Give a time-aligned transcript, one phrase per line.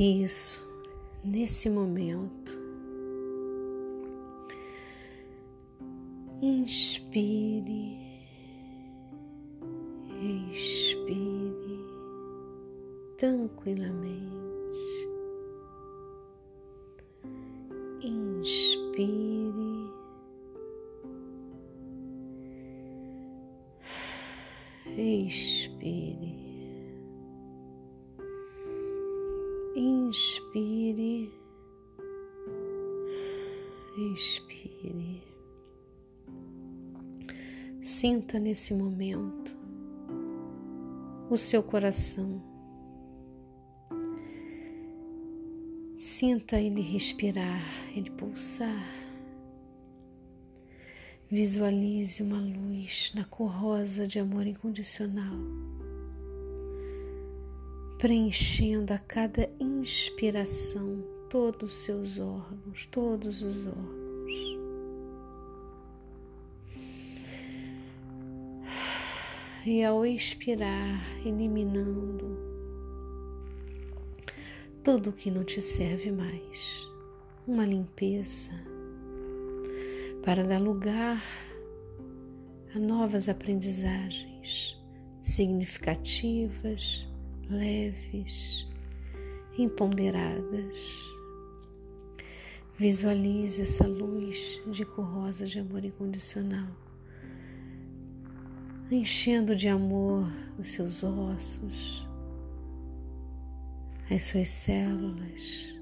[0.00, 0.64] Isso,
[1.24, 2.56] nesse momento,
[6.40, 7.98] inspire,
[10.22, 11.80] expire
[13.16, 14.28] tranquilamente.
[18.00, 19.58] Inspire.
[24.96, 26.47] Expire.
[30.88, 31.30] Inspire,
[34.14, 35.22] expire.
[37.82, 39.54] Sinta nesse momento
[41.28, 42.42] o seu coração.
[45.98, 47.62] Sinta ele respirar,
[47.94, 48.88] ele pulsar.
[51.30, 55.36] Visualize uma luz na cor rosa de amor incondicional
[57.98, 63.98] preenchendo a cada inspiração todos os seus órgãos, todos os órgãos.
[69.66, 72.38] E ao expirar, eliminando
[74.84, 76.88] tudo o que não te serve mais,
[77.46, 78.52] uma limpeza
[80.24, 81.20] para dar lugar
[82.74, 84.80] a novas aprendizagens
[85.22, 87.07] significativas
[87.48, 88.66] leves,
[89.56, 91.08] imponderadas.
[92.76, 96.68] Visualize essa luz de cor rosa de amor incondicional,
[98.90, 102.06] enchendo de amor os seus ossos,
[104.08, 105.74] as suas células,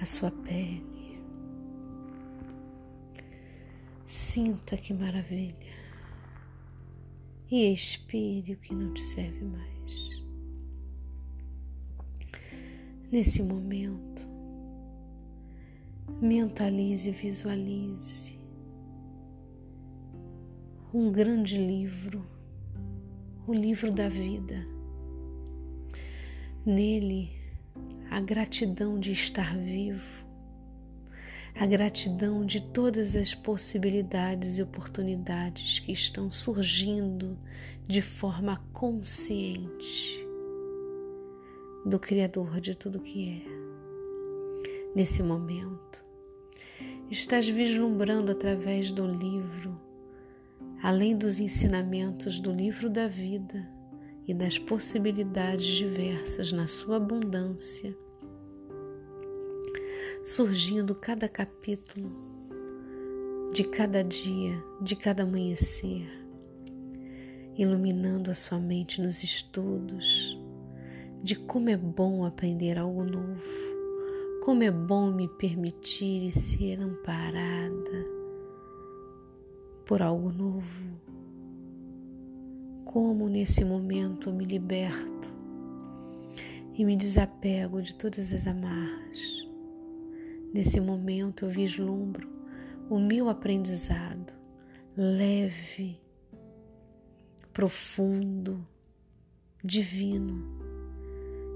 [0.00, 1.20] a sua pele.
[4.06, 5.80] Sinta que maravilha
[7.50, 9.79] e expire o que não te serve mais.
[13.12, 14.24] Nesse momento,
[16.22, 18.38] mentalize e visualize
[20.94, 22.24] um grande livro,
[23.48, 24.64] o livro da vida.
[26.64, 27.32] Nele,
[28.08, 30.24] a gratidão de estar vivo,
[31.56, 37.36] a gratidão de todas as possibilidades e oportunidades que estão surgindo
[37.88, 40.29] de forma consciente
[41.84, 43.42] do Criador de tudo que é.
[44.94, 46.02] Nesse momento,
[47.10, 49.74] estás vislumbrando através do livro,
[50.82, 53.62] além dos ensinamentos do livro da vida
[54.26, 57.96] e das possibilidades diversas na sua abundância
[60.22, 62.10] surgindo cada capítulo
[63.52, 66.06] de cada dia, de cada amanhecer,
[67.56, 70.39] iluminando a sua mente nos estudos
[71.22, 73.42] de como é bom aprender algo novo,
[74.44, 78.04] como é bom me permitir e ser amparada
[79.84, 81.00] por algo novo.
[82.84, 85.30] Como nesse momento eu me liberto
[86.74, 89.40] e me desapego de todas as amarras
[90.52, 92.28] Nesse momento eu vislumbro
[92.88, 94.34] o meu aprendizado
[94.96, 95.96] leve,
[97.52, 98.64] profundo,
[99.62, 100.44] divino,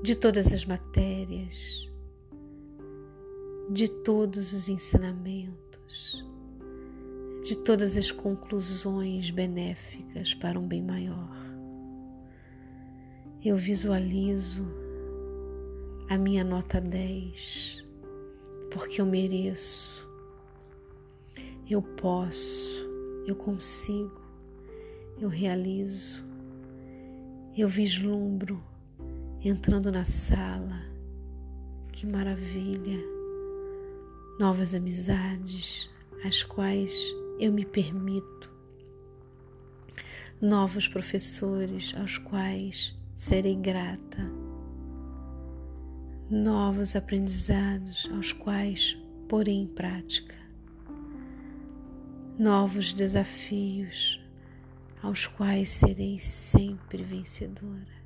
[0.00, 1.90] de todas as matérias,
[3.68, 6.24] de todos os ensinamentos,
[7.44, 11.36] de todas as conclusões benéficas para um bem maior.
[13.44, 14.64] Eu visualizo
[16.08, 17.84] a minha nota 10
[18.70, 20.06] porque eu mereço,
[21.68, 22.78] eu posso,
[23.26, 24.20] eu consigo,
[25.20, 26.22] eu realizo,
[27.56, 28.62] eu vislumbro
[29.44, 30.82] entrando na sala,
[31.92, 32.98] que maravilha,
[34.38, 35.88] novas amizades,
[36.24, 36.92] as quais
[37.38, 38.50] eu me permito,
[40.40, 44.24] novos professores aos quais serei grata.
[46.30, 48.96] Novos aprendizados aos quais
[49.28, 50.36] porei em prática,
[52.38, 54.20] novos desafios
[55.02, 57.97] aos quais serei sempre vencedora,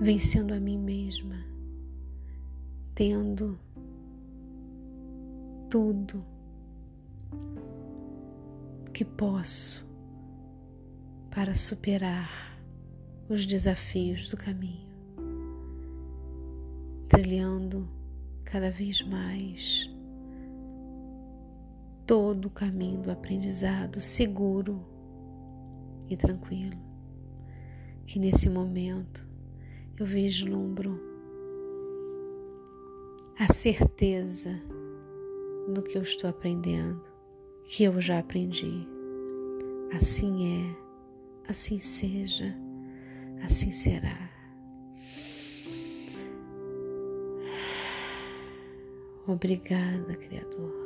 [0.00, 1.44] vencendo a mim mesma,
[2.94, 3.54] tendo
[5.70, 6.20] tudo
[8.92, 9.86] que posso
[11.30, 12.58] para superar
[13.28, 14.86] os desafios do caminho
[17.08, 17.88] trilhando
[18.44, 19.88] cada vez mais
[22.06, 24.84] todo o caminho do aprendizado seguro
[26.08, 26.78] e tranquilo.
[28.06, 29.25] Que nesse momento
[29.98, 31.00] eu vislumbro
[33.38, 34.56] a certeza
[35.68, 37.02] do que eu estou aprendendo,
[37.64, 38.86] que eu já aprendi.
[39.94, 40.76] Assim é,
[41.48, 42.54] assim seja,
[43.42, 44.30] assim será.
[49.26, 50.85] Obrigada, Criador.